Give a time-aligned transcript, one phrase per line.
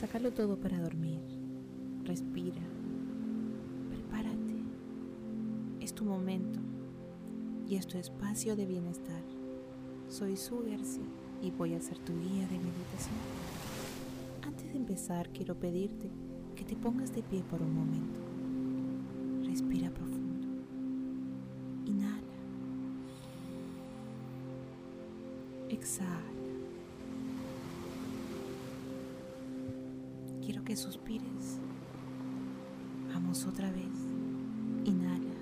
[0.00, 1.20] Sácalo todo para dormir.
[2.04, 2.62] Respira.
[3.90, 4.62] Prepárate.
[5.78, 6.58] Es tu momento
[7.68, 9.22] y es tu espacio de bienestar.
[10.08, 11.04] Soy Su García
[11.42, 13.18] y voy a ser tu guía de meditación.
[14.40, 16.10] Antes de empezar, quiero pedirte
[16.56, 18.20] que te pongas de pie por un momento.
[19.50, 20.48] Respira profundo.
[21.84, 22.22] Inhala.
[25.68, 26.39] Exhala.
[30.70, 31.58] Que suspires.
[33.12, 33.90] Vamos otra vez.
[34.84, 35.34] Inhala.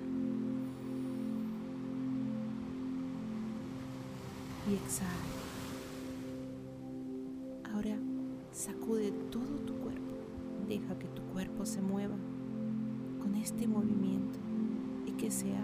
[4.67, 5.29] Y exhala.
[7.71, 7.95] Ahora
[8.51, 10.01] sacude todo tu cuerpo.
[10.67, 12.15] Deja que tu cuerpo se mueva
[13.21, 14.39] con este movimiento
[15.05, 15.63] y que sea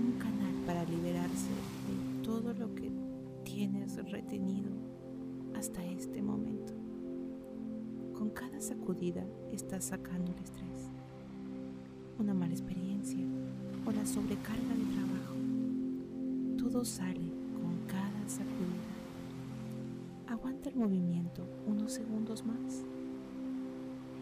[0.00, 2.90] un canal para liberarse de todo lo que
[3.44, 4.70] tienes retenido
[5.54, 6.85] hasta este momento.
[8.16, 10.90] Con cada sacudida estás sacando el estrés,
[12.18, 13.24] una mala experiencia
[13.84, 15.36] o la sobrecarga de trabajo.
[16.56, 18.96] Todo sale con cada sacudida.
[20.28, 22.84] Aguanta el movimiento unos segundos más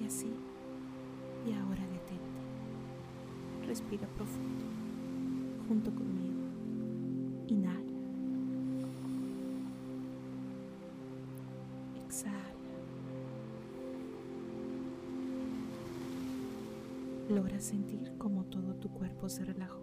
[0.01, 0.33] y así.
[1.47, 3.67] Y ahora detente.
[3.67, 4.65] Respira profundo
[5.69, 6.43] junto conmigo.
[7.47, 7.81] Inhala.
[12.05, 12.54] Exhala.
[17.29, 19.81] Logras sentir como todo tu cuerpo se relajó.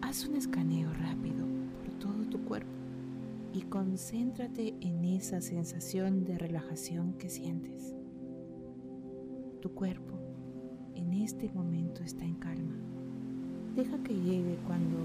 [0.00, 1.44] Haz un escaneo rápido
[1.78, 2.72] por todo tu cuerpo
[3.52, 7.94] y concéntrate en esa sensación de relajación que sientes.
[9.60, 10.14] Tu cuerpo
[10.94, 12.74] en este momento está en calma.
[13.76, 14.96] Deja que llegue cuando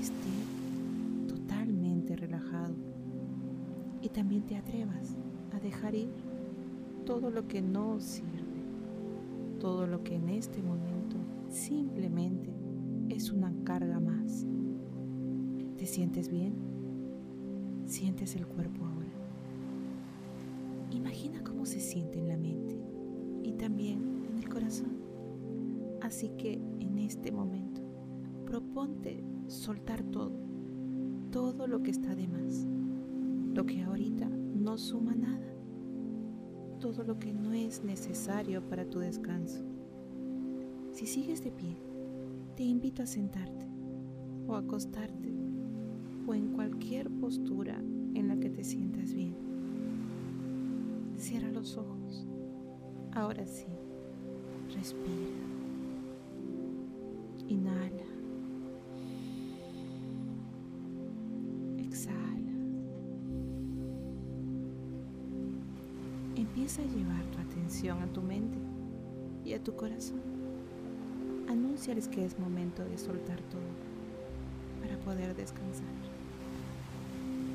[0.00, 2.74] esté totalmente relajado
[4.00, 5.14] y también te atrevas
[5.52, 6.31] a dejar ir
[7.04, 8.62] todo lo que no sirve,
[9.58, 11.16] todo lo que en este momento
[11.48, 12.52] simplemente
[13.08, 14.46] es una carga más.
[15.76, 16.54] ¿Te sientes bien?
[17.86, 19.10] ¿Sientes el cuerpo ahora?
[20.90, 22.80] Imagina cómo se siente en la mente
[23.42, 24.96] y también en el corazón.
[26.00, 27.80] Así que en este momento,
[28.46, 30.32] proponte soltar todo,
[31.30, 32.66] todo lo que está de más,
[33.54, 35.51] lo que ahorita no suma nada,
[36.82, 39.62] todo lo que no es necesario para tu descanso.
[40.90, 41.76] Si sigues de pie,
[42.56, 43.68] te invito a sentarte
[44.48, 45.32] o acostarte
[46.26, 47.78] o en cualquier postura
[48.14, 49.36] en la que te sientas bien.
[51.16, 52.26] Cierra los ojos.
[53.12, 53.68] Ahora sí,
[54.74, 55.06] respira.
[57.46, 58.01] Inhala.
[66.62, 68.56] Empieza a llevar tu atención a tu mente
[69.44, 70.20] y a tu corazón.
[71.48, 73.66] Anúnciales que es momento de soltar todo
[74.80, 75.92] para poder descansar.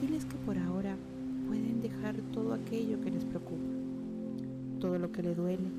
[0.01, 0.97] Diles que por ahora
[1.47, 3.71] pueden dejar todo aquello que les preocupa,
[4.81, 5.69] todo lo que les duele,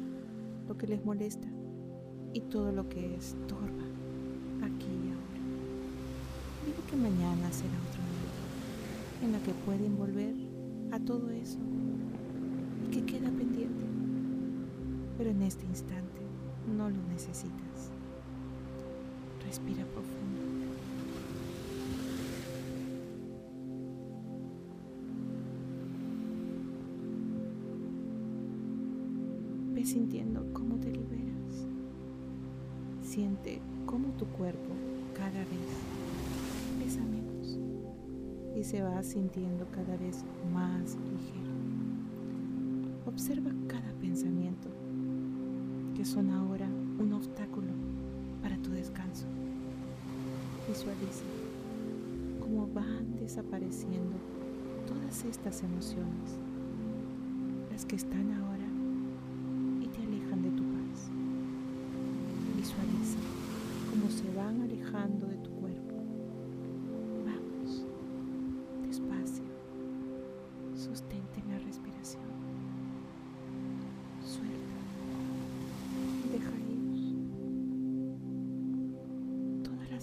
[0.67, 1.49] lo que les molesta
[2.33, 3.85] y todo lo que estorba
[4.63, 5.43] aquí y ahora.
[6.65, 10.35] Dile que mañana será otro día en la que pueden volver
[10.93, 11.59] a todo eso
[12.91, 13.85] que queda pendiente,
[15.17, 16.23] pero en este instante
[16.77, 17.91] no lo necesitas.
[19.45, 20.43] Respira profundo.
[29.75, 31.67] Ve sintiendo cómo te liberas.
[33.03, 34.75] Siente cómo tu cuerpo
[35.15, 35.49] cada vez
[36.79, 37.59] pesa menos
[38.57, 41.78] y se va sintiendo cada vez más ligero.
[43.19, 44.69] Observa cada pensamiento
[45.97, 46.69] que son ahora
[47.01, 47.73] un obstáculo
[48.41, 49.27] para tu descanso.
[50.69, 51.25] Visualiza
[52.39, 54.17] cómo van desapareciendo
[54.87, 56.39] todas estas emociones,
[57.73, 58.69] las que están ahora
[59.83, 61.11] y te alejan de tu paz.
[62.57, 63.19] Visualiza
[63.91, 65.28] cómo se van alejando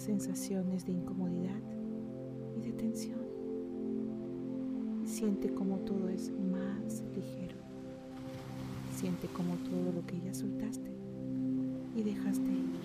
[0.06, 1.60] sensaciones de incomodidad
[2.56, 3.18] y de tensión.
[5.04, 7.56] Siente como todo es más ligero.
[8.94, 10.92] Siente como todo lo que ya soltaste
[11.96, 12.76] y dejaste ir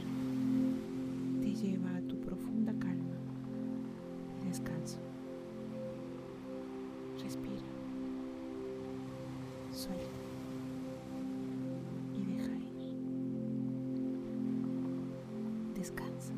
[1.42, 3.16] te lleva a tu profunda calma
[4.44, 4.98] y descanso.
[7.22, 7.52] Respira.
[9.72, 10.02] Suelta
[12.16, 12.96] y deja ir.
[15.76, 16.34] Descansa.